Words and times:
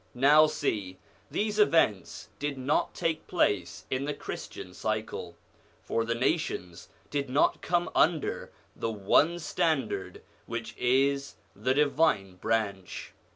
Now 0.15 0.47
see: 0.47 0.97
these 1.29 1.59
events 1.59 2.29
did 2.39 2.57
not 2.57 2.95
take 2.95 3.27
place 3.27 3.85
in 3.91 4.05
the 4.05 4.15
Christian 4.15 4.73
cycle, 4.73 5.37
for 5.83 6.05
the 6.05 6.15
nations 6.15 6.89
did 7.11 7.29
not 7.29 7.61
come 7.61 7.87
under 7.93 8.51
the 8.75 8.89
One 8.89 9.37
Standard 9.37 10.23
which 10.47 10.75
is 10.75 11.35
the 11.55 11.75
Divine 11.75 12.37
Branch. 12.37 13.13